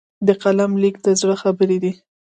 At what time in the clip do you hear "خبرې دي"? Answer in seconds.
1.41-1.91